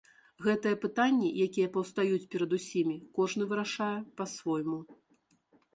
[0.45, 4.79] Гэтыя пытанні, якія паўстаюць перад усімі, кожны вырашае па-свойму.